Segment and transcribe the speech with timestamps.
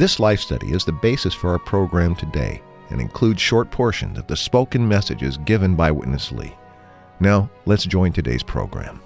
[0.00, 4.26] This life study is the basis for our program today and includes short portions of
[4.28, 6.56] the spoken messages given by Witness Lee.
[7.20, 9.02] Now, let's join today's program.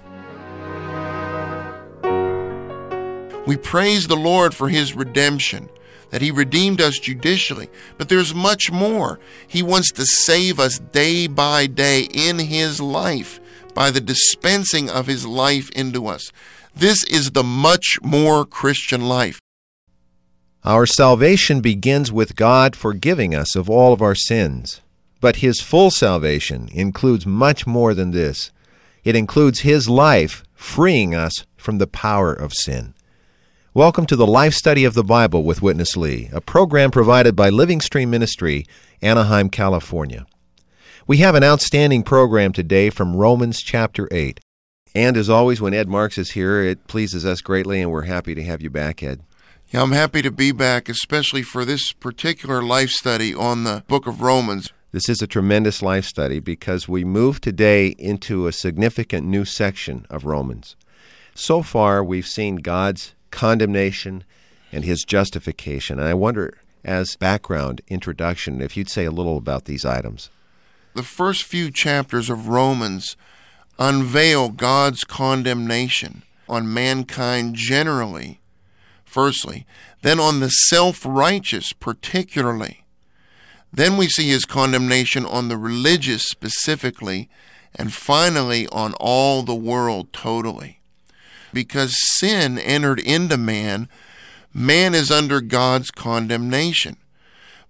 [3.45, 5.69] We praise the Lord for his redemption
[6.11, 7.67] that He redeemed us judicially.
[7.97, 9.19] But there's much more.
[9.47, 13.41] He wants to save us day by day in His life
[13.73, 16.31] by the dispensing of His life into us.
[16.73, 19.41] This is the much more Christian life.
[20.65, 24.81] Our salvation begins with God forgiving us of all of our sins.
[25.21, 28.51] But His full salvation includes much more than this.
[29.03, 32.95] It includes His life freeing us from the power of sin.
[33.75, 37.49] Welcome to the Life Study of the Bible with Witness Lee, a program provided by
[37.49, 38.65] Living Stream Ministry,
[39.03, 40.25] Anaheim, California.
[41.05, 44.39] We have an outstanding program today from Romans chapter 8.
[44.95, 48.33] And as always, when Ed Marks is here, it pleases us greatly, and we're happy
[48.33, 49.21] to have you back, Ed.
[49.71, 54.05] Yeah, I'm happy to be back, especially for this particular life study on the book
[54.05, 54.71] of Romans.
[54.91, 60.05] This is a tremendous life study because we move today into a significant new section
[60.09, 60.75] of Romans.
[61.33, 64.23] So far, we've seen God's condemnation
[64.71, 65.99] and his justification.
[65.99, 70.29] And I wonder, as background introduction, if you'd say a little about these items.
[70.93, 73.17] The first few chapters of Romans
[73.79, 78.39] unveil God's condemnation on mankind generally,
[79.15, 79.65] firstly,
[80.01, 82.83] then on the self righteous particularly.
[83.71, 87.29] Then we see his condemnation on the religious specifically,
[87.73, 90.79] and finally on all the world totally
[91.55, 93.87] because sin entered into man,
[94.53, 96.97] man is under God's condemnation.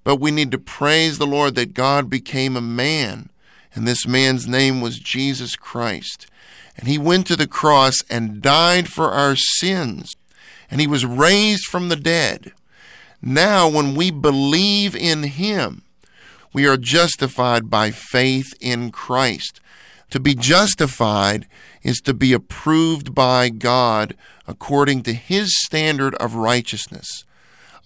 [0.03, 3.29] But we need to praise the Lord that God became a man,
[3.75, 6.25] and this man's name was Jesus Christ.
[6.75, 10.15] And he went to the cross and died for our sins,
[10.69, 12.51] and he was raised from the dead.
[13.21, 15.83] Now, when we believe in him,
[16.53, 19.59] we are justified by faith in Christ.
[20.11, 21.47] To be justified
[21.83, 24.15] is to be approved by God
[24.47, 27.25] according to His standard of righteousness.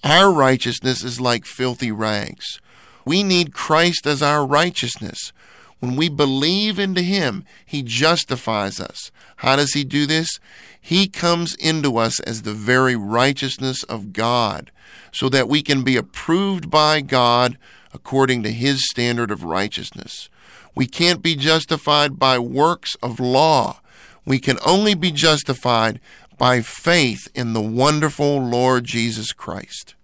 [0.03, 2.59] Our righteousness is like filthy rags.
[3.06, 5.34] We need Christ as our righteousness.
[5.79, 9.12] When we believe into Him, He justifies us.
[9.38, 10.40] How does He do this?
[10.79, 14.72] He comes into us as the very righteousness of God,
[15.12, 17.57] so that we can be approved by God
[17.94, 20.29] according to His standard of righteousness.
[20.75, 23.81] We can't be justified by works of law.
[24.25, 26.00] We can only be justified
[26.38, 29.95] by faith in the wonderful Lord Jesus Christ.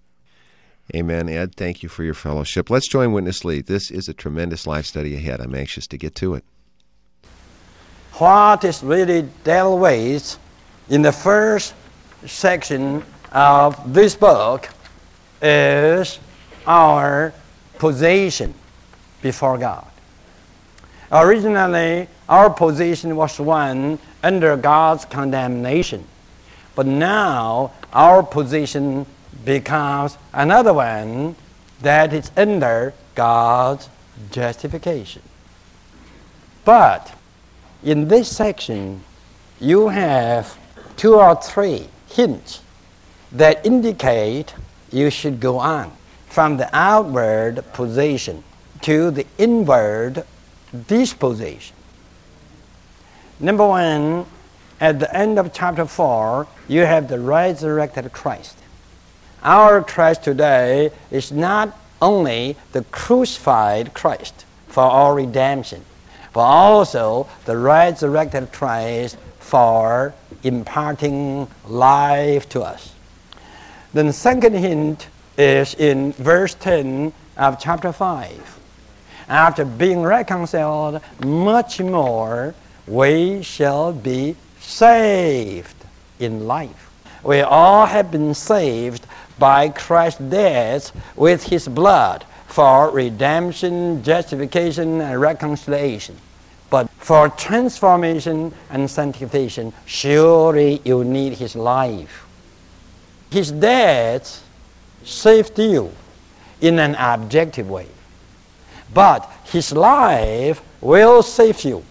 [0.93, 1.55] Amen, Ed.
[1.55, 2.69] Thank you for your fellowship.
[2.69, 3.61] Let's join Witness Lee.
[3.61, 5.41] This is a tremendous life study ahead.
[5.41, 6.45] I'm anxious to get to it.
[8.13, 10.37] What is really dealt with
[10.89, 11.73] in the first
[12.25, 14.69] section of this book
[15.41, 16.19] is
[16.67, 17.33] our
[17.79, 18.53] position
[19.21, 19.87] before God.
[21.11, 26.05] Originally, our position was one under God's condemnation.
[26.75, 29.05] But now our position
[29.43, 31.35] becomes another one
[31.81, 33.89] that is under God's
[34.31, 35.21] justification.
[36.63, 37.13] But
[37.83, 39.03] in this section,
[39.59, 40.57] you have
[40.97, 42.61] two or three hints
[43.31, 44.53] that indicate
[44.91, 45.91] you should go on
[46.27, 48.43] from the outward position
[48.81, 50.23] to the inward
[50.87, 51.75] disposition.
[53.39, 54.25] Number one,
[54.79, 58.57] at the end of chapter 4, you have the resurrected Christ.
[59.45, 65.85] Our Christ today is not only the crucified Christ for our redemption,
[66.33, 72.95] but also the resurrected Christ for imparting life to us.
[73.93, 78.59] The second hint is in verse 10 of chapter 5.
[79.29, 82.55] After being reconciled, much more
[82.87, 85.75] we shall be saved
[86.17, 86.89] in life.
[87.23, 89.05] We all have been saved
[89.37, 96.15] by Christ's death with his blood for redemption, justification, and reconciliation.
[96.69, 102.25] But for transformation and sanctification, surely you need his life.
[103.31, 104.43] His death
[105.03, 105.91] saved you
[106.61, 107.87] in an objective way,
[108.93, 111.83] but His life will save you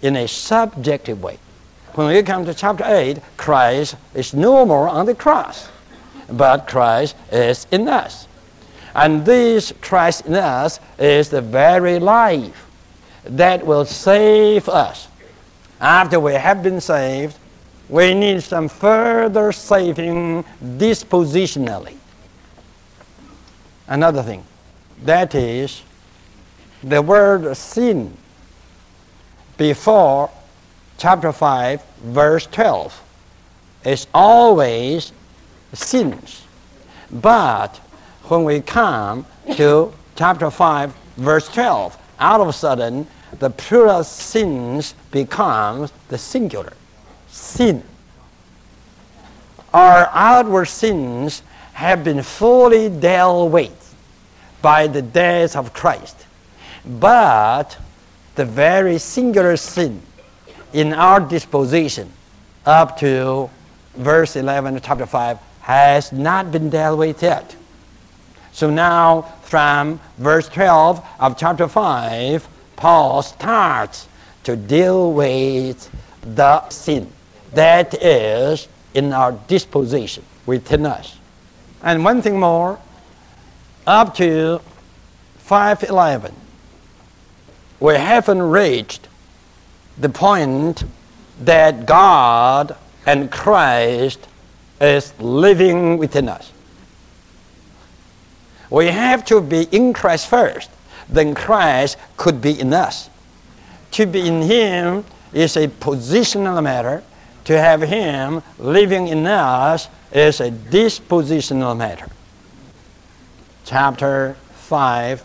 [0.00, 1.38] in a subjective way.
[1.94, 5.68] When we come to chapter 8, Christ is no more on the cross,
[6.30, 8.26] but Christ is in us.
[8.94, 12.68] And this Christ in us is the very life
[13.24, 15.08] that will save us.
[15.80, 17.36] After we have been saved,
[17.88, 21.96] we need some further saving dispositionally.
[23.88, 24.44] Another thing,
[25.04, 25.82] that is
[26.82, 28.16] the word sin
[29.56, 30.30] before
[30.98, 33.02] chapter 5, verse 12
[33.84, 35.12] is always
[35.72, 36.44] sins.
[37.10, 37.76] But
[38.24, 43.06] when we come to chapter 5, verse 12, all of a sudden
[43.38, 46.72] the plural sins becomes the singular
[47.28, 47.82] sin.
[49.72, 51.42] Our outward sins
[51.72, 53.94] have been fully dealt with
[54.60, 56.26] by the death of Christ.
[56.84, 57.76] But
[58.34, 60.02] the very singular sin
[60.72, 62.10] in our disposition
[62.64, 63.50] up to
[63.96, 67.56] verse 11 of chapter 5 has not been dealt with yet.
[68.52, 74.08] So now, from verse 12 of chapter 5, Paul starts
[74.44, 75.88] to deal with
[76.22, 77.10] the sin
[77.54, 81.16] that is in our disposition within us.
[81.82, 82.78] And one thing more,
[83.86, 84.60] up to
[85.38, 86.34] 511,
[87.80, 89.08] we haven't reached
[89.98, 90.84] the point
[91.40, 92.76] that God
[93.06, 94.26] and Christ
[94.82, 96.52] is living within us.
[98.68, 100.70] We have to be in Christ first,
[101.08, 103.08] then Christ could be in us.
[103.92, 107.02] To be in Him is a positional matter.
[107.44, 112.08] To have Him living in us is a dispositional matter.
[113.64, 115.22] Chapter 5,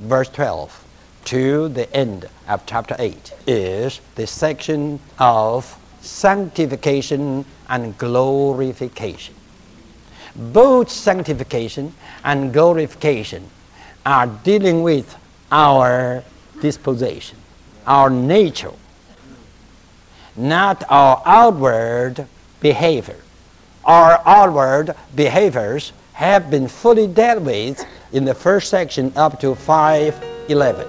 [0.00, 0.84] verse 12
[1.26, 9.34] to the end of chapter 8 is the section of sanctification and glorification.
[10.36, 11.94] Both sanctification
[12.24, 13.48] and glorification
[14.04, 15.16] are dealing with
[15.50, 16.22] our
[16.60, 17.38] disposition,
[17.86, 18.72] our nature,
[20.36, 22.26] not our outward
[22.60, 23.16] behavior.
[23.84, 30.86] Our outward behaviors have been fully dealt with in the first section up to 511.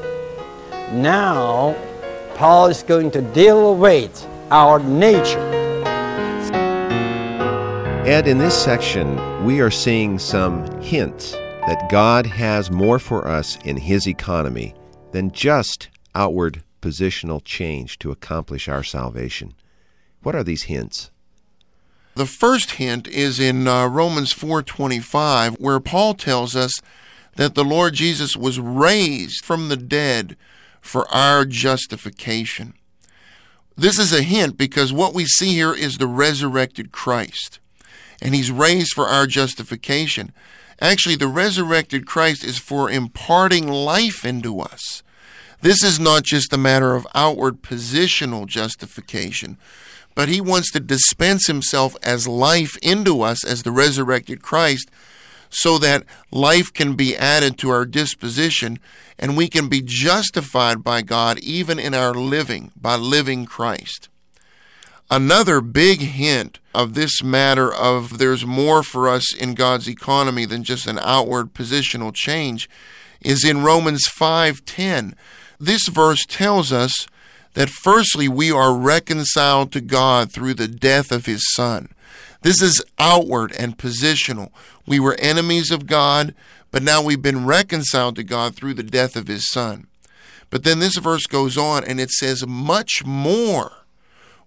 [1.02, 1.76] Now,
[2.36, 5.61] Paul is going to deal with our nature.
[8.06, 11.34] Ed, in this section, we are seeing some hints
[11.68, 14.74] that God has more for us in His economy
[15.12, 19.54] than just outward positional change to accomplish our salvation.
[20.24, 21.12] What are these hints?
[22.16, 26.74] The first hint is in uh, Romans 4:25 where Paul tells us
[27.36, 30.36] that the Lord Jesus was raised from the dead
[30.82, 32.74] for our justification.
[33.78, 37.60] This is a hint because what we see here is the resurrected Christ.
[38.22, 40.32] And he's raised for our justification.
[40.80, 45.04] Actually, the resurrected Christ is for imparting life into us.
[45.62, 49.58] This is not just a matter of outward positional justification,
[50.16, 54.90] but he wants to dispense himself as life into us as the resurrected Christ
[55.52, 58.80] so that life can be added to our disposition
[59.20, 64.10] and we can be justified by God even in our living by living Christ.
[65.12, 70.64] Another big hint of this matter of there's more for us in God's economy than
[70.64, 72.70] just an outward positional change
[73.20, 75.14] is in Romans 5:10.
[75.60, 77.08] This verse tells us
[77.56, 81.90] that firstly we are reconciled to God through the death of his son.
[82.42, 84.52] This is outward and positional.
[84.88, 86.34] We were enemies of God,
[86.72, 89.88] but now we've been reconciled to God through the death of his son.
[90.50, 93.81] But then this verse goes on and it says, much more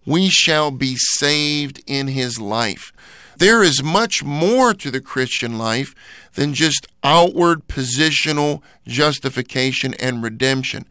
[0.07, 2.93] we shall be saved in his life.
[3.37, 5.95] There is much more to the Christian life
[6.35, 10.87] than just outward positional justification and redemption.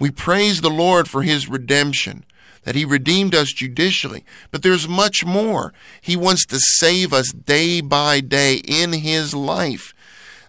[0.00, 2.24] We praise the Lord for his redemption,
[2.64, 5.72] that he redeemed us judicially, but there's much more.
[6.00, 9.94] He wants to save us day by day in his life.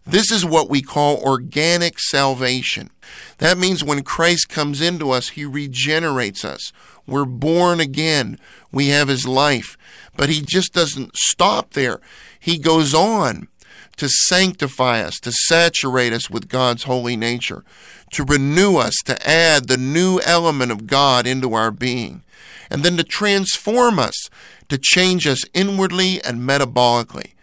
[0.08, 2.92] This is what we call organic salvation.
[3.40, 6.72] That means when Christ comes into us, he regenerates us.
[7.08, 8.40] We're born again.
[8.72, 9.78] We have his life.
[10.16, 12.00] But he just doesn't stop there.
[12.40, 13.48] He goes on
[13.98, 17.64] to sanctify us, to saturate us with God's holy nature,
[18.12, 22.24] to renew us, to add the new element of God into our being,
[22.70, 24.30] and then to transform us,
[24.70, 27.35] to change us inwardly and metabolically.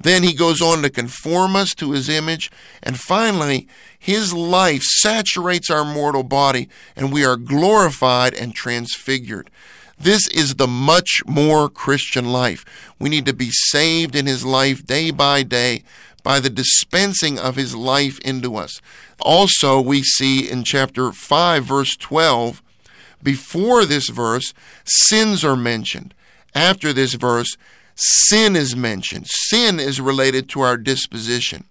[0.00, 2.50] Then he goes on to conform us to his image.
[2.82, 9.50] And finally, his life saturates our mortal body and we are glorified and transfigured.
[9.98, 12.64] This is the much more Christian life.
[12.98, 15.84] We need to be saved in his life day by day
[16.22, 18.80] by the dispensing of his life into us.
[19.20, 22.62] Also, we see in chapter 5, verse 12,
[23.22, 24.54] before this verse,
[24.84, 26.14] sins are mentioned.
[26.54, 27.56] After this verse,
[28.00, 29.26] sin is mentioned.
[29.28, 31.64] Sin is related to our disposition.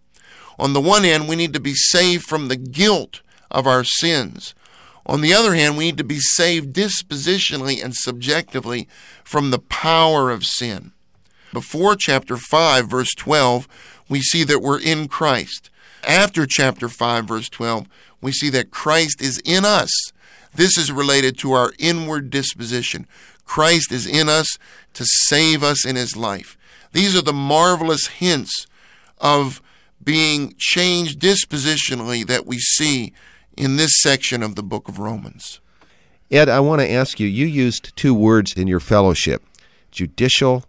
[0.57, 4.53] On the one hand, we need to be saved from the guilt of our sins.
[5.05, 8.87] On the other hand, we need to be saved dispositionally and subjectively
[9.23, 10.91] from the power of sin.
[11.51, 13.67] Before chapter 5, verse 12,
[14.07, 15.71] we see that we're in Christ.
[16.07, 17.87] After chapter 5, verse 12,
[18.21, 19.89] we see that Christ is in us.
[20.53, 23.07] This is related to our inward disposition.
[23.49, 24.59] Christ is in us
[24.93, 26.55] to save us in his life.
[26.91, 28.67] These are the marvelous hints
[29.17, 29.59] of
[30.03, 33.11] being changed dispositionally that we see
[33.57, 35.61] in this section of the book of Romans.
[36.29, 39.43] Ed, I want to ask you you used two words in your fellowship
[39.89, 40.65] judicial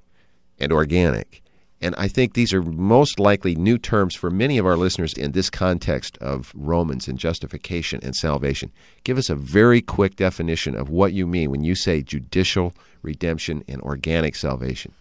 [0.58, 1.42] and organic.
[1.82, 5.32] And I think these are most likely new terms for many of our listeners in
[5.32, 8.70] this context of Romans and justification and salvation.
[9.02, 13.64] Give us a very quick definition of what you mean when you say judicial redemption
[13.66, 14.92] and organic salvation.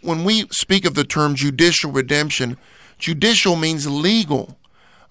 [0.00, 2.56] When we speak of the term judicial redemption,
[2.98, 4.56] judicial means legal.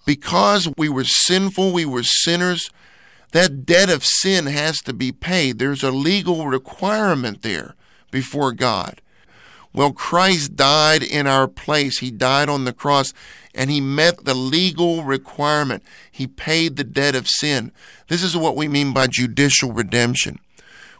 [0.05, 2.69] Because we were sinful, we were sinners,
[3.33, 5.59] that debt of sin has to be paid.
[5.59, 7.75] There's a legal requirement there
[8.11, 9.01] before God.
[9.77, 11.99] Well, Christ died in our place.
[11.99, 13.13] He died on the cross
[13.53, 15.83] and he met the legal requirement.
[16.11, 17.71] He paid the debt of sin.
[18.07, 20.39] This is what we mean by judicial redemption.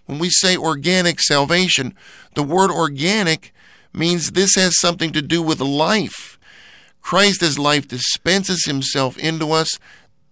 [0.05, 1.95] When we say organic salvation,
[2.35, 3.51] the word organic
[3.93, 6.37] means this has something to do with life.
[7.01, 9.79] Christ as life dispenses himself into us.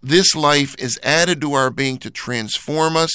[0.03, 3.09] This life is added to our being to transform us.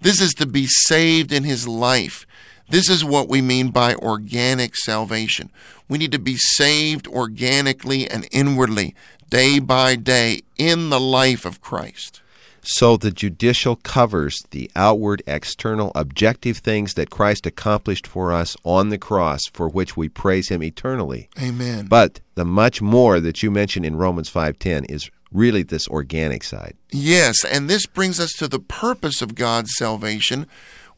[0.00, 2.26] This is to be saved in his life.
[2.68, 5.50] This is what we mean by organic salvation.
[5.88, 8.94] We need to be saved organically and inwardly,
[9.28, 12.22] day by day, in the life of Christ.
[12.66, 18.88] So the judicial covers the outward, external, objective things that Christ accomplished for us on
[18.88, 21.28] the cross, for which we praise Him eternally.
[21.40, 21.86] Amen.
[21.86, 26.74] But the much more that you mentioned in Romans 5:10 is really this organic side.
[26.90, 30.46] Yes, and this brings us to the purpose of God's salvation,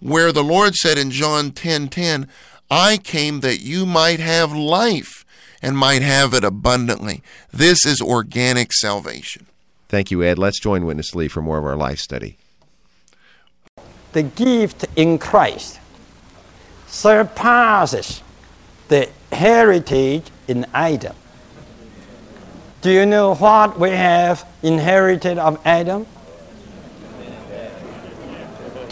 [0.00, 2.28] where the Lord said in John 10:10, 10, 10,
[2.70, 5.24] "I came that you might have life
[5.62, 7.22] and might have it abundantly."
[7.52, 9.46] This is organic salvation.
[9.88, 10.38] Thank you, Ed.
[10.38, 12.36] Let's join Witness Lee for more of our life study.
[14.12, 15.78] The gift in Christ
[16.88, 18.22] surpasses
[18.88, 21.14] the heritage in Adam.
[22.82, 26.06] Do you know what we have inherited of Adam?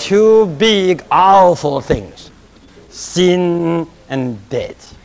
[0.04, 2.30] Two big, awful things
[2.90, 4.98] sin and death.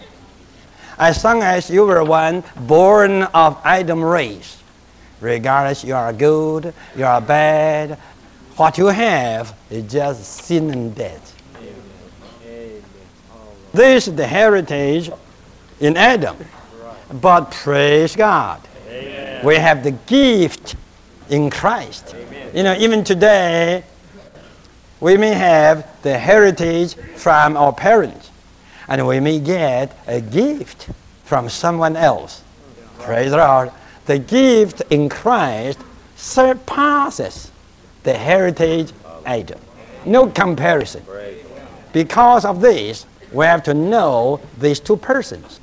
[0.98, 4.62] As long as you were one born of Adam race,
[5.22, 7.98] regardless you are good, you are bad,
[8.58, 11.34] what you have is just sin and death.
[13.72, 15.12] This is the heritage
[15.79, 16.36] in Adam.
[17.22, 18.60] But praise God,
[19.46, 20.75] we have the gift
[21.29, 22.13] in Christ.
[22.53, 23.86] You know, even today,
[25.00, 28.32] we may have the heritage from our parents,
[28.88, 30.89] and we may get a gift
[31.24, 32.44] from someone else.
[33.00, 33.72] Praise the Lord.
[34.06, 35.79] The gift in Christ
[36.15, 37.51] surpasses
[38.03, 38.91] the heritage
[39.25, 39.60] item.
[40.06, 41.03] No comparison.
[41.94, 45.60] Because of this, we have to know these two persons.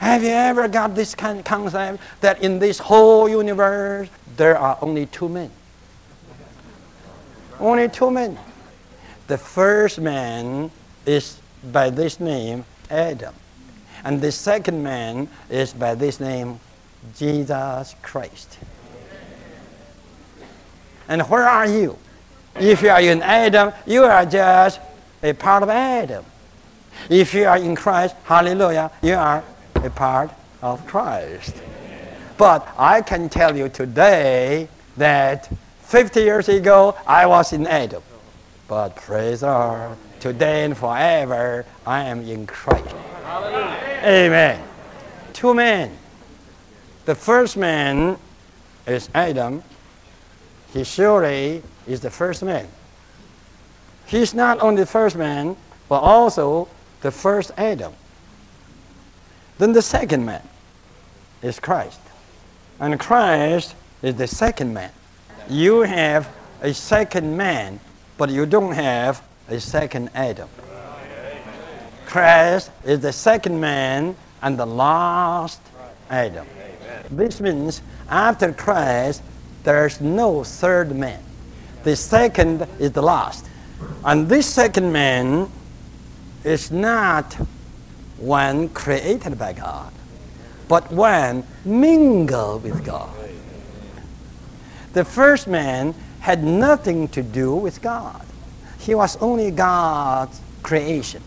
[0.00, 4.76] Have you ever got this kind of concept that in this whole universe there are
[4.80, 5.50] only two men?
[7.60, 8.36] Only two men.
[9.32, 10.70] The first man
[11.06, 11.40] is
[11.72, 13.34] by this name Adam,
[14.04, 16.60] and the second man is by this name
[17.16, 18.58] Jesus Christ.
[21.08, 21.96] And where are you?
[22.56, 24.80] If you are in Adam, you are just
[25.22, 26.26] a part of Adam.
[27.08, 29.42] If you are in Christ, hallelujah, you are
[29.76, 31.56] a part of Christ.
[32.36, 35.50] But I can tell you today that
[35.84, 38.02] 50 years ago I was in Adam.
[38.72, 42.96] But praise the Lord, today and forever I am in Christ.
[43.22, 44.00] Hallelujah.
[44.02, 44.64] Amen.
[45.34, 45.94] Two men.
[47.04, 48.16] The first man
[48.86, 49.62] is Adam.
[50.72, 52.66] He surely is the first man.
[54.06, 55.54] He's not only the first man,
[55.90, 56.66] but also
[57.02, 57.92] the first Adam.
[59.58, 60.48] Then the second man.
[61.42, 62.00] is Christ.
[62.80, 64.92] And Christ is the second man.
[65.50, 66.26] You have
[66.62, 67.78] a second man,
[68.18, 70.48] but you don't have a second Adam.
[72.06, 75.60] Christ is the second man and the last
[76.10, 76.46] Adam.
[77.10, 79.22] This means after Christ,
[79.64, 81.22] there's no third man.
[81.84, 83.46] The second is the last.
[84.04, 85.50] And this second man
[86.44, 87.34] is not
[88.18, 89.92] one created by God,
[90.68, 93.14] but one mingled with God.
[94.92, 98.24] The first man had nothing to do with God.
[98.78, 101.20] He was only God's creation,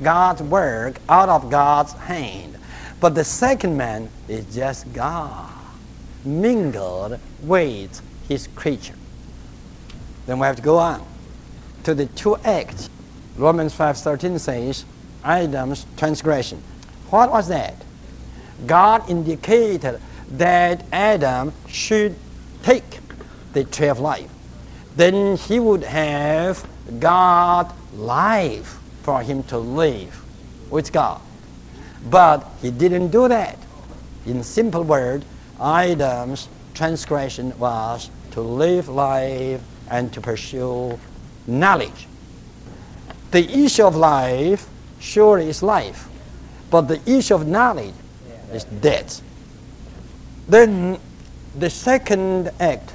[0.00, 2.56] God's work out of God's hand.
[3.00, 5.50] But the second man is just God,
[6.24, 8.94] mingled with his creature.
[10.26, 11.04] Then we have to go on
[11.82, 12.88] to the two acts.
[13.36, 14.84] Romans 5:13 says,
[15.24, 16.62] Adam's transgression.
[17.10, 17.74] What was that?
[18.64, 22.14] God indicated that Adam should
[22.62, 23.00] take
[23.52, 24.30] the tree of life.
[24.96, 26.66] Then he would have
[26.98, 30.24] God life for him to live
[30.70, 31.20] with God.
[32.08, 33.58] But he didn't do that.
[34.26, 35.24] In simple word,
[35.60, 40.98] Adam's transgression was to live life and to pursue
[41.46, 42.06] knowledge.
[43.30, 46.08] The issue of life surely is life,
[46.70, 47.94] but the issue of knowledge
[48.52, 49.22] is death.
[50.48, 50.98] Then
[51.58, 52.92] the second act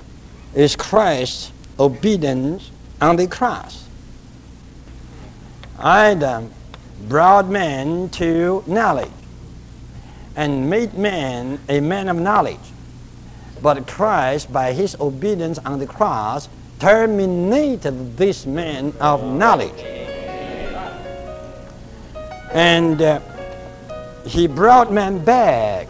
[0.55, 2.71] is Christ's obedience
[3.01, 3.87] on the cross.
[5.79, 6.51] Adam
[7.07, 9.11] brought man to knowledge
[10.35, 12.57] and made man a man of knowledge.
[13.61, 19.81] But Christ, by his obedience on the cross, terminated this man of knowledge.
[22.51, 23.19] And uh,
[24.25, 25.87] he brought man back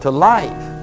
[0.00, 0.75] to life.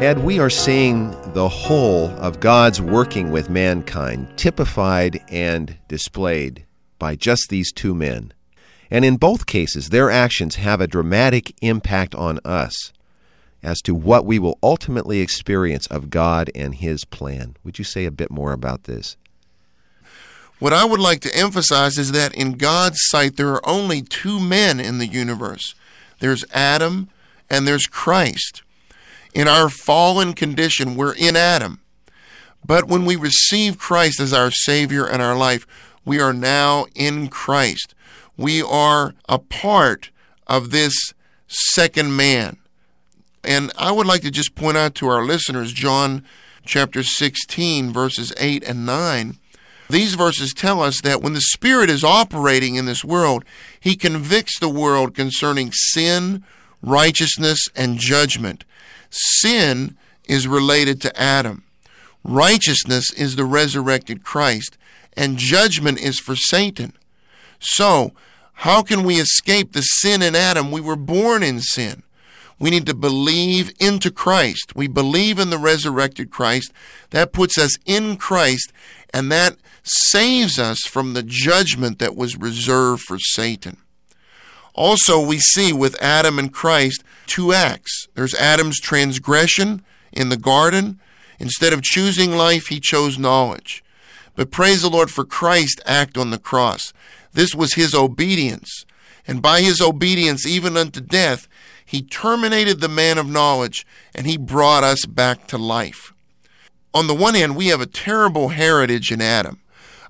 [0.00, 6.66] Ed, we are seeing the whole of God's working with mankind typified and displayed
[6.98, 8.32] by just these two men.
[8.90, 12.92] And in both cases, their actions have a dramatic impact on us
[13.62, 17.56] as to what we will ultimately experience of God and His plan.
[17.64, 19.16] Would you say a bit more about this?
[20.58, 24.40] What I would like to emphasize is that in God's sight, there are only two
[24.40, 25.74] men in the universe
[26.18, 27.10] there's Adam
[27.48, 28.63] and there's Christ.
[29.34, 31.80] In our fallen condition, we're in Adam.
[32.64, 35.66] But when we receive Christ as our Savior and our life,
[36.04, 37.94] we are now in Christ.
[38.36, 40.10] We are a part
[40.46, 40.94] of this
[41.48, 42.58] second man.
[43.42, 46.24] And I would like to just point out to our listeners John
[46.64, 49.38] chapter 16, verses 8 and 9.
[49.90, 53.44] These verses tell us that when the Spirit is operating in this world,
[53.78, 56.42] He convicts the world concerning sin,
[56.80, 58.64] righteousness, and judgment.
[59.14, 61.62] Sin is related to Adam,
[62.24, 64.76] righteousness is the resurrected Christ,
[65.16, 66.94] and judgment is for Satan.
[67.60, 68.12] So,
[68.58, 70.72] how can we escape the sin in Adam?
[70.72, 72.02] We were born in sin.
[72.58, 74.74] We need to believe into Christ.
[74.74, 76.72] We believe in the resurrected Christ.
[77.10, 78.72] That puts us in Christ,
[79.12, 83.76] and that saves us from the judgment that was reserved for Satan.
[84.74, 88.08] Also, we see with Adam and Christ two acts.
[88.14, 89.82] There's Adam's transgression
[90.12, 91.00] in the garden.
[91.38, 93.84] Instead of choosing life, he chose knowledge.
[94.34, 96.92] But praise the Lord for Christ's act on the cross.
[97.32, 98.84] This was his obedience.
[99.26, 101.48] And by his obedience, even unto death,
[101.84, 106.12] he terminated the man of knowledge and he brought us back to life.
[106.92, 109.60] On the one hand, we have a terrible heritage in Adam.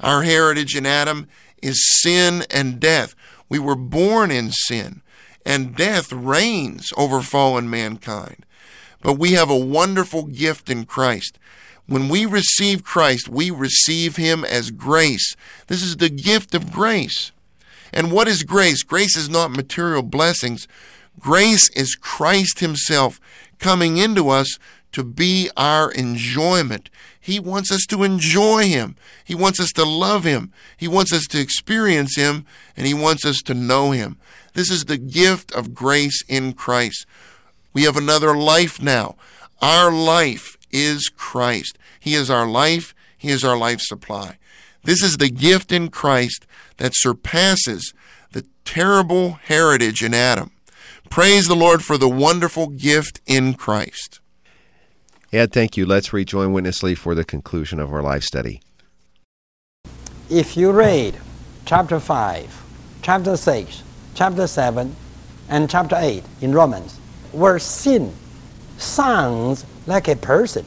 [0.00, 1.28] Our heritage in Adam
[1.62, 3.14] is sin and death.
[3.48, 5.02] We were born in sin,
[5.44, 8.46] and death reigns over fallen mankind.
[9.00, 11.38] But we have a wonderful gift in Christ.
[11.86, 15.36] When we receive Christ, we receive Him as grace.
[15.66, 17.30] This is the gift of grace.
[17.92, 18.82] And what is grace?
[18.82, 20.66] Grace is not material blessings.
[21.20, 23.20] Grace is Christ Himself
[23.58, 24.58] coming into us
[24.94, 26.88] to be our enjoyment.
[27.20, 28.96] He wants us to enjoy Him.
[29.24, 30.52] He wants us to love Him.
[30.76, 34.18] He wants us to experience Him, and He wants us to know Him.
[34.54, 37.06] This is the gift of grace in Christ.
[37.72, 39.16] We have another life now.
[39.60, 41.76] Our life is Christ.
[41.98, 42.94] He is our life.
[43.18, 44.38] He is our life supply.
[44.84, 47.94] This is the gift in Christ that surpasses
[48.32, 50.52] the terrible heritage in Adam.
[51.10, 54.20] Praise the Lord for the wonderful gift in Christ.
[55.34, 55.84] Ed, thank you.
[55.84, 58.62] Let's rejoin Witness Lee for the conclusion of our life study.
[60.30, 61.16] If you read
[61.66, 62.62] chapter 5,
[63.02, 63.82] chapter 6,
[64.14, 64.94] chapter 7,
[65.48, 66.98] and chapter 8 in Romans,
[67.32, 68.14] where sin
[68.78, 70.64] sounds like a person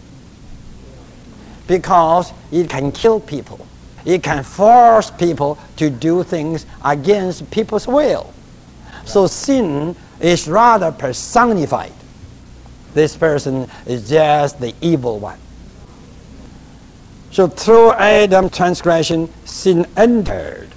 [1.67, 3.65] because it can kill people.
[4.03, 8.34] It can force people to do things against people's will.
[9.06, 11.93] So sin is rather personified.
[12.98, 15.38] This person is just the evil one.
[17.30, 20.70] So through Adam's transgression, sin entered.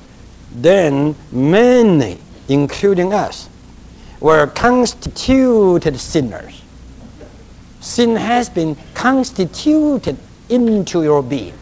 [0.52, 3.48] Then many, including us,
[4.20, 6.60] were constituted sinners.
[7.80, 10.18] Sin has been constituted
[10.50, 11.56] into your being.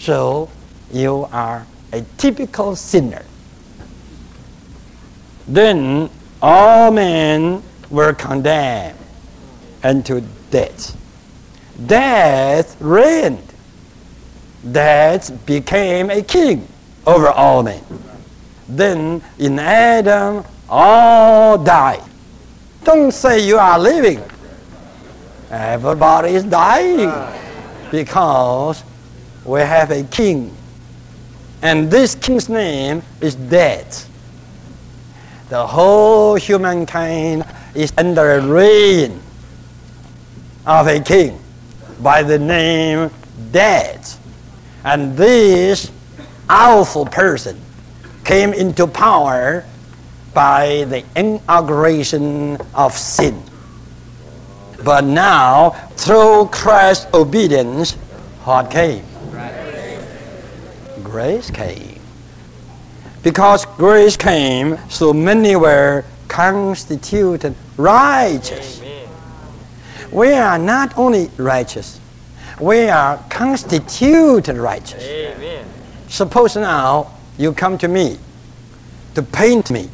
[0.00, 0.50] So
[0.92, 3.22] you are a typical sinner.
[5.46, 6.10] Then
[6.42, 9.03] all men were condemned
[9.84, 10.96] unto death.
[11.86, 13.52] Death reigned.
[14.72, 16.66] Death became a king
[17.06, 17.82] over all men.
[18.68, 22.02] Then in Adam, all died.
[22.82, 24.22] Don't say you are living.
[25.50, 27.12] Everybody is dying
[27.90, 28.82] because
[29.44, 30.56] we have a king.
[31.62, 34.10] And this king's name is death.
[35.50, 37.44] The whole humankind
[37.74, 39.20] is under a reign
[40.66, 41.38] of a king
[42.00, 43.10] by the name
[43.52, 44.20] death.
[44.84, 45.90] And this
[46.48, 47.60] awful person
[48.24, 49.64] came into power
[50.32, 53.40] by the inauguration of sin.
[54.82, 57.92] But now, through Christ's obedience,
[58.44, 59.04] what came?
[61.02, 62.00] Grace came.
[63.22, 68.82] Because grace came, so many were constituted righteous.
[70.12, 72.00] We are not only righteous,
[72.60, 75.02] we are constituted righteous.
[75.02, 75.66] Amen.
[76.08, 78.18] Suppose now you come to me
[79.14, 79.88] to paint me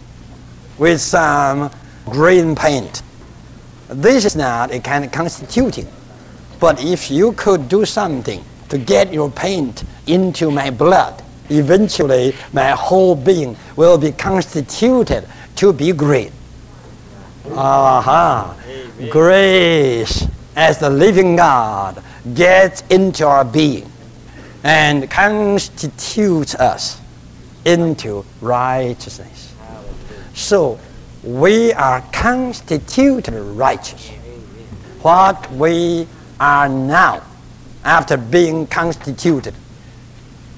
[0.78, 1.70] with some
[2.06, 3.02] green paint.
[3.88, 5.86] This is not a kind of constituting.
[6.58, 12.70] But if you could do something to get your paint into my blood, eventually my
[12.70, 16.32] whole being will be constituted to be green.
[17.52, 18.54] Aha.
[19.08, 22.02] Grace as the living God
[22.34, 23.90] gets into our being
[24.62, 27.00] and constitutes us
[27.64, 29.54] into righteousness.
[30.34, 30.78] So
[31.22, 34.08] we are constituted righteous.
[35.02, 36.06] What we
[36.38, 37.22] are now,
[37.84, 39.54] after being constituted,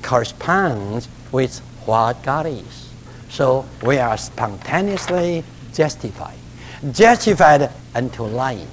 [0.02, 2.90] corresponds with what God is.
[3.28, 6.36] So we are spontaneously justified,
[6.90, 8.68] justified unto life.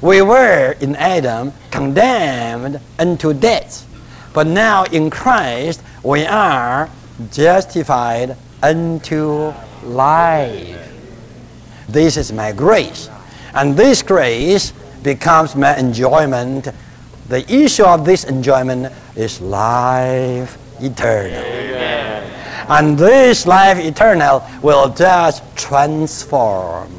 [0.00, 3.86] We were in Adam condemned unto death,
[4.32, 6.88] but now in Christ we are
[7.30, 9.52] justified unto
[9.84, 10.92] life.
[11.88, 13.08] This is my grace.
[13.54, 16.68] And this grace becomes my enjoyment.
[17.28, 21.93] The issue of this enjoyment is life eternal.
[22.68, 26.90] And this life eternal will just transform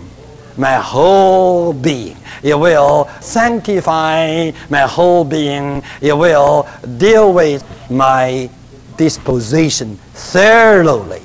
[0.57, 2.17] my whole being.
[2.43, 5.83] It will sanctify my whole being.
[6.01, 8.49] It will deal with my
[8.97, 11.21] disposition thoroughly.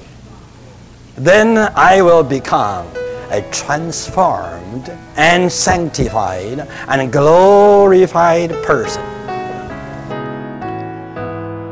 [1.17, 2.87] Then I will become
[3.31, 9.20] a transformed and sanctified and glorified person.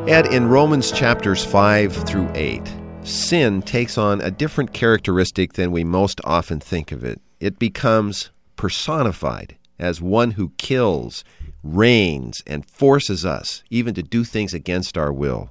[0.09, 2.63] Ed, in Romans chapters 5 through 8,
[3.03, 7.21] sin takes on a different characteristic than we most often think of it.
[7.41, 11.25] It becomes personified as one who kills,
[11.63, 15.51] reigns, and forces us even to do things against our will.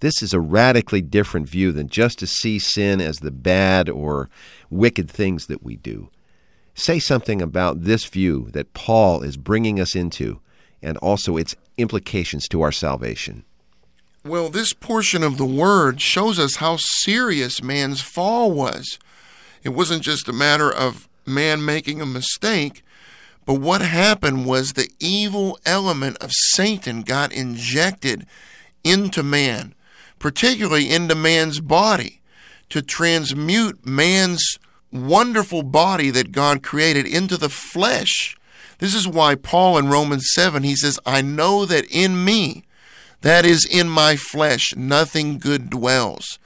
[0.00, 4.30] This is a radically different view than just to see sin as the bad or
[4.70, 6.08] wicked things that we do.
[6.72, 10.40] Say something about this view that Paul is bringing us into
[10.80, 13.44] and also its implications to our salvation.
[14.24, 19.00] Well, this portion of the word shows us how serious man's fall was.
[19.64, 22.84] It wasn't just a matter of man making a mistake,
[23.44, 28.24] but what happened was the evil element of Satan got injected
[28.84, 29.74] into man,
[30.20, 32.20] particularly into man's body,
[32.68, 34.56] to transmute man's
[34.92, 38.36] wonderful body that God created into the flesh.
[38.78, 42.62] This is why Paul in Romans 7 he says, I know that in me,
[43.22, 46.38] that is in my flesh, nothing good dwells.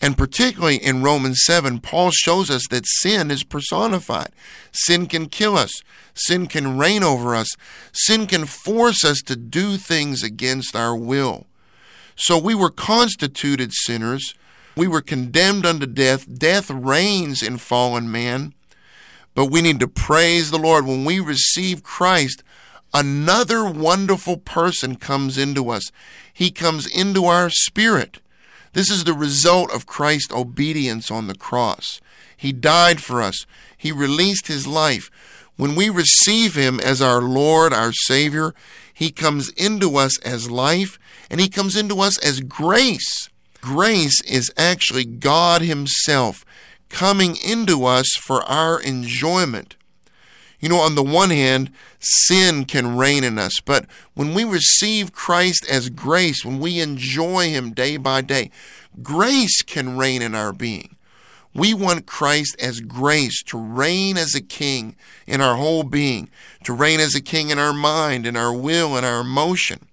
[0.00, 4.30] And particularly in Romans 7, Paul shows us that sin is personified.
[4.72, 5.70] Sin can kill us.
[6.14, 7.54] Sin can reign over us.
[7.92, 11.46] Sin can force us to do things against our will.
[12.16, 14.34] So we were constituted sinners
[14.74, 16.26] We were condemned unto death.
[16.32, 18.54] Death reigns in fallen man.
[19.34, 20.86] But we need to praise the Lord.
[20.86, 22.42] When we receive Christ,
[22.94, 25.90] another wonderful person comes into us.
[26.32, 28.20] He comes into our spirit.
[28.72, 32.00] This is the result of Christ's obedience on the cross.
[32.36, 33.46] He died for us.
[33.76, 35.10] He released his life.
[35.56, 38.54] When we receive him as our Lord, our Savior,
[38.92, 40.98] he comes into us as life
[41.30, 43.28] and he comes into us as grace.
[43.60, 46.44] Grace is actually God himself
[46.88, 49.76] coming into us for our enjoyment.
[50.62, 55.12] You know, on the one hand, sin can reign in us, but when we receive
[55.12, 58.52] Christ as grace, when we enjoy Him day by day,
[59.02, 60.94] grace can reign in our being.
[61.52, 64.94] We want Christ as grace to reign as a king
[65.26, 66.30] in our whole being,
[66.62, 69.88] to reign as a king in our mind, in our will, in our emotion.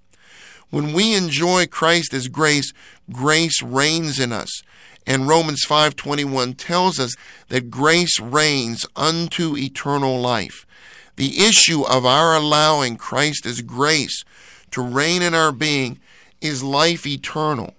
[0.70, 2.72] When we enjoy Christ as grace,
[3.12, 4.62] grace reigns in us.
[5.10, 7.16] And Romans 5:21 tells us
[7.48, 10.68] that grace reigns unto eternal life.
[11.16, 14.24] The issue of our allowing Christ as grace
[14.70, 16.00] to reign in our being
[16.42, 17.74] is life eternal.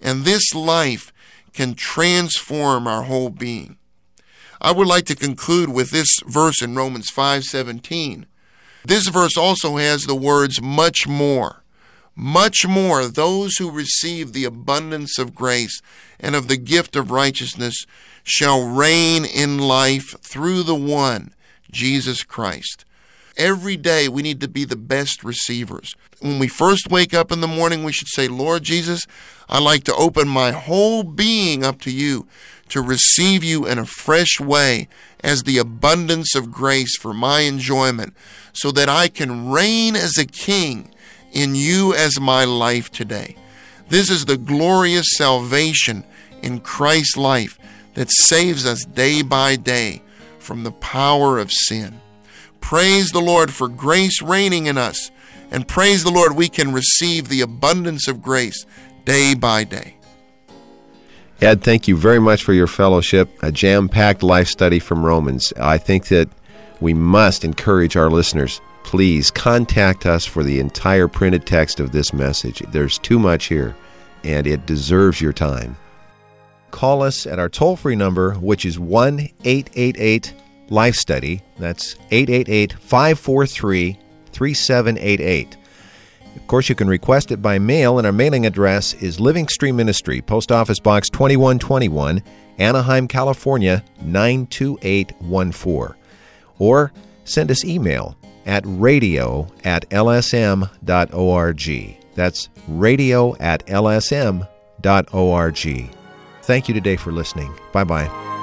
[0.00, 1.12] And this life
[1.52, 3.76] can transform our whole being.
[4.60, 8.26] I would like to conclude with this verse in Romans 5:17.
[8.84, 11.64] This verse also has the words much more.
[12.20, 15.80] Much more, those who receive the abundance of grace
[16.18, 17.86] and of the gift of righteousness
[18.24, 21.32] shall reign in life through the one,
[21.70, 22.84] Jesus Christ.
[23.36, 25.94] Every day we need to be the best receivers.
[26.18, 29.06] When we first wake up in the morning, we should say, Lord Jesus,
[29.48, 32.26] I like to open my whole being up to you
[32.70, 34.88] to receive you in a fresh way
[35.22, 38.12] as the abundance of grace for my enjoyment,
[38.52, 40.90] so that I can reign as a king
[41.38, 43.36] in you as my life today.
[43.88, 46.02] This is the glorious salvation
[46.42, 47.58] in Christ's life
[47.94, 50.02] that saves us day by day
[50.40, 52.00] from the power of sin.
[52.60, 55.12] Praise the Lord for grace reigning in us,
[55.52, 58.66] and praise the Lord we can receive the abundance of grace
[59.04, 59.94] day by day.
[61.40, 65.52] Ed, thank you very much for your fellowship, a jam packed life study from Romans.
[65.56, 66.28] I think that
[66.80, 72.12] we must encourage our listeners please contact us for the entire printed text of this
[72.12, 72.60] message.
[72.70, 73.76] There's too much here,
[74.24, 75.76] and it deserves your time.
[76.70, 80.34] Call us at our toll free number, which is 1 888
[80.70, 81.42] Life Study.
[81.58, 83.98] That's 888 543
[84.32, 85.56] 3788.
[86.36, 89.76] Of course, you can request it by mail, and our mailing address is Living Stream
[89.76, 92.22] Ministry, Post Office Box 2121,
[92.58, 95.96] Anaheim, California 92814.
[96.58, 96.92] Or
[97.24, 98.16] send us email
[98.48, 100.74] at radio at lsm.org.
[102.14, 104.46] That's radio at lsm.org.
[106.42, 107.54] Thank you today for listening.
[107.72, 108.37] Bye bye.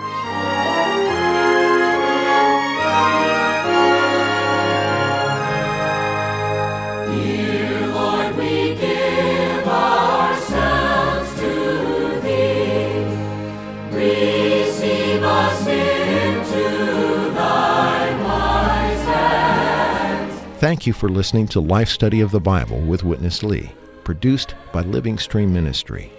[20.75, 23.71] Thank you for listening to Life Study of the Bible with Witness Lee,
[24.03, 26.11] produced by Living Stream Ministry.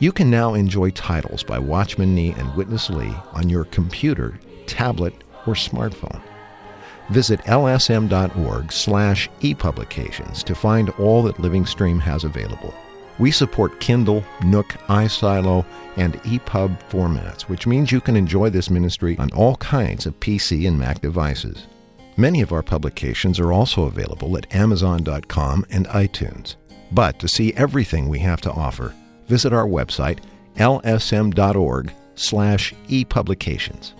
[0.00, 5.14] You can now enjoy titles by Watchman Nee and Witness Lee on your computer, tablet,
[5.46, 6.20] or smartphone.
[7.10, 12.74] Visit lsm.org slash epublications to find all that Living Stream has available.
[13.20, 15.64] We support Kindle, Nook, iSilo,
[15.96, 20.66] and EPUB formats, which means you can enjoy this ministry on all kinds of PC
[20.66, 21.68] and Mac devices.
[22.20, 26.56] Many of our publications are also available at Amazon.com and iTunes.
[26.92, 28.94] But to see everything we have to offer,
[29.26, 30.18] visit our website,
[30.56, 33.94] lsm.org slash epublications.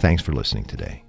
[0.00, 1.04] Thanks for listening today.